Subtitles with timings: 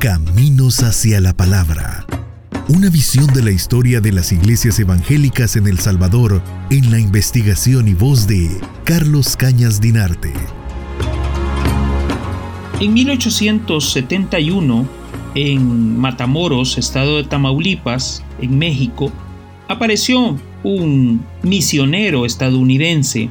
[0.00, 2.06] Caminos hacia la Palabra.
[2.70, 7.86] Una visión de la historia de las iglesias evangélicas en El Salvador en la investigación
[7.86, 8.48] y voz de
[8.84, 10.32] Carlos Cañas Dinarte.
[12.80, 14.88] En 1871,
[15.34, 19.12] en Matamoros, estado de Tamaulipas, en México,
[19.68, 23.28] apareció un misionero estadounidense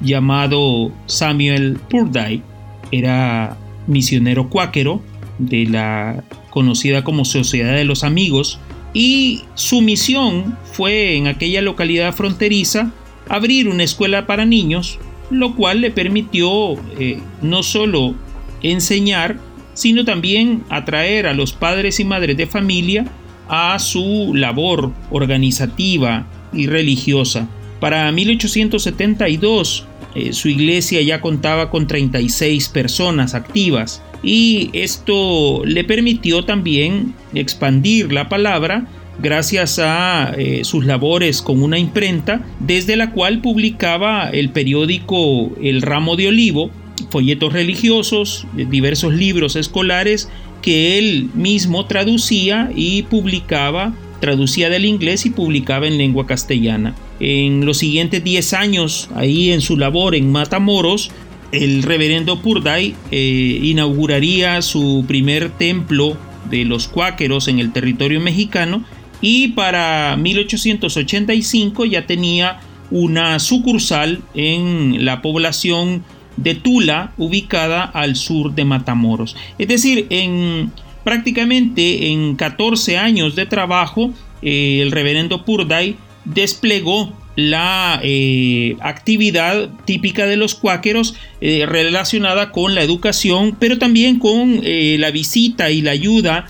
[0.00, 2.42] llamado Samuel Purday.
[2.90, 3.56] Era
[3.86, 5.00] misionero cuáquero
[5.38, 8.58] de la conocida como Sociedad de los Amigos
[8.94, 12.92] y su misión fue en aquella localidad fronteriza
[13.28, 14.98] abrir una escuela para niños,
[15.30, 18.14] lo cual le permitió eh, no solo
[18.62, 19.38] enseñar,
[19.74, 23.04] sino también atraer a los padres y madres de familia
[23.48, 27.48] a su labor organizativa y religiosa.
[27.80, 36.44] Para 1872 eh, su iglesia ya contaba con 36 personas activas y esto le permitió
[36.44, 38.86] también expandir la palabra
[39.20, 45.82] gracias a eh, sus labores con una imprenta desde la cual publicaba el periódico El
[45.82, 46.70] Ramo de Olivo,
[47.10, 50.28] folletos religiosos, diversos libros escolares
[50.62, 56.94] que él mismo traducía y publicaba, traducía del inglés y publicaba en lengua castellana.
[57.20, 61.10] En los siguientes 10 años, ahí en su labor en Matamoros,
[61.52, 66.16] el reverendo Purday eh, inauguraría su primer templo
[66.50, 68.84] de los cuáqueros en el territorio mexicano
[69.20, 72.60] y para 1885 ya tenía
[72.90, 76.04] una sucursal en la población
[76.36, 79.36] de Tula ubicada al sur de Matamoros.
[79.58, 80.72] Es decir, en
[81.04, 90.26] prácticamente en 14 años de trabajo eh, el reverendo Purday desplegó la eh, actividad típica
[90.26, 95.80] de los cuáqueros eh, relacionada con la educación, pero también con eh, la visita y
[95.80, 96.48] la ayuda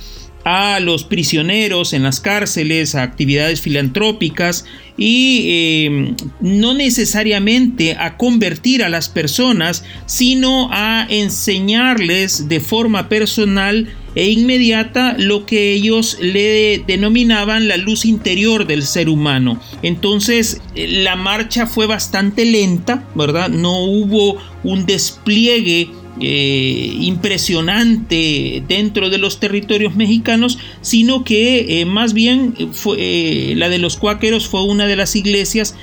[0.50, 4.64] a los prisioneros en las cárceles, a actividades filantrópicas
[4.97, 14.31] y no necesariamente a convertir a las personas, sino a enseñarles de forma personal e
[14.31, 19.60] inmediata lo que ellos le denominaban la luz interior del ser humano.
[19.82, 23.50] Entonces la marcha fue bastante lenta, ¿verdad?
[23.50, 25.91] No hubo un despliegue
[26.21, 33.69] eh, impresionante dentro de los territorios mexicanos, sino que eh, más bien fue, eh, la
[33.69, 35.77] de los cuáqueros fue una de las iglesias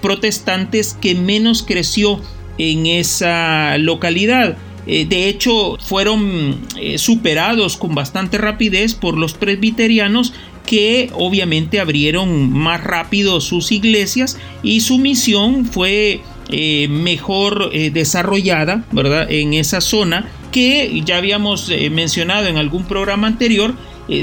[0.00, 2.20] protestantes que menos creció
[2.56, 4.56] en esa localidad.
[4.86, 6.56] De hecho, fueron
[6.96, 10.32] superados con bastante rapidez por los presbiterianos
[10.66, 16.20] que obviamente abrieron más rápido sus iglesias y su misión fue
[16.50, 19.30] eh, mejor desarrollada, ¿verdad?
[19.30, 23.74] En esa zona que ya habíamos mencionado en algún programa anterior,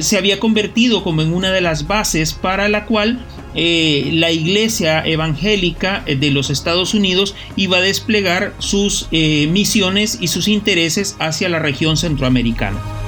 [0.02, 3.19] se había convertido como en una de las bases para la cual
[3.56, 10.28] eh, la iglesia evangélica de los Estados Unidos iba a desplegar sus eh, misiones y
[10.28, 12.98] sus intereses hacia la región centroamericana.